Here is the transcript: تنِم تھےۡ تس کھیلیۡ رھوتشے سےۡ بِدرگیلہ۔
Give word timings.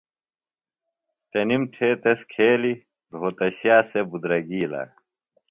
تنِم 1.29 1.63
تھےۡ 1.73 1.95
تس 2.03 2.19
کھیلیۡ 2.31 2.81
رھوتشے 3.19 3.75
سےۡ 3.89 4.05
بِدرگیلہ۔ 4.09 4.81